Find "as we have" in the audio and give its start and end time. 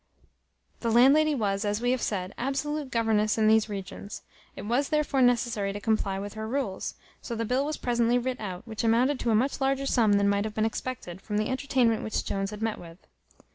1.63-2.01